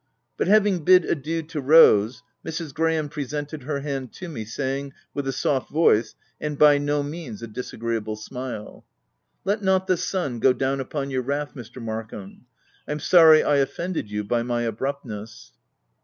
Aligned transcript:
But, 0.35 0.47
having 0.47 0.83
bid 0.83 1.05
adieu 1.05 1.43
to 1.43 1.61
Rose, 1.61 2.23
Mrs. 2.43 2.73
Graham 2.73 3.07
presented 3.07 3.61
her 3.61 3.81
hand 3.81 4.11
to 4.13 4.27
me, 4.27 4.45
saying, 4.45 4.93
with 5.13 5.27
a 5.27 5.31
soft 5.31 5.69
voice, 5.69 6.15
and 6.39 6.57
by 6.57 6.79
no 6.79 7.03
means, 7.03 7.43
a 7.43 7.47
disagreeable 7.47 8.15
smile,— 8.15 8.83
* 9.11 9.33
c 9.35 9.39
Let 9.45 9.61
not 9.61 9.85
the 9.85 9.97
sun 9.97 10.39
go 10.39 10.53
down 10.53 10.79
upon 10.79 11.11
your 11.11 11.21
wrath, 11.21 11.53
Mr. 11.53 11.79
Markham. 11.79 12.47
I'm 12.87 12.99
sorry 12.99 13.43
I 13.43 13.57
offended 13.57 14.09
you 14.09 14.23
by 14.23 14.41
my 14.41 14.63
abruptness." 14.63 15.51